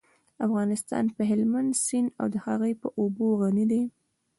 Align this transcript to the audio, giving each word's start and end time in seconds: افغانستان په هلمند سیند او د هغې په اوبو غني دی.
افغانستان 0.45 1.05
په 1.15 1.21
هلمند 1.29 1.71
سیند 1.85 2.09
او 2.19 2.27
د 2.33 2.35
هغې 2.45 2.73
په 2.81 2.87
اوبو 2.99 3.25
غني 3.41 3.65
دی. 3.71 3.83